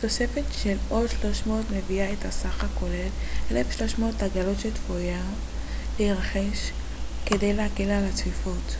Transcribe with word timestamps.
תוספת 0.00 0.42
של 0.62 0.76
עוד 0.88 1.06
300 1.20 1.66
מביאה 1.70 2.12
את 2.12 2.24
הסך 2.24 2.64
הכולל 2.64 3.08
ל-1300 3.50 4.24
עגלות 4.24 4.60
שצפויות 4.60 5.24
להירכש 5.98 6.70
כדי 7.26 7.52
להקל 7.52 7.90
על 7.90 8.04
הצפיפות 8.04 8.76